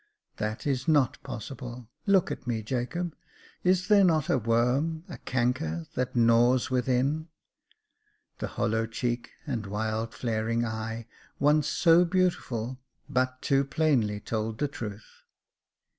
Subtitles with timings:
[0.37, 1.87] "That is not possible.
[2.07, 3.15] Look at me, Jacob.
[3.63, 7.27] Is there not a worm— a canker— that gnaws within?"
[8.39, 11.05] The hollow cheek and wild flaring eye,
[11.37, 15.05] once so beautiful, but too plainly told the truth.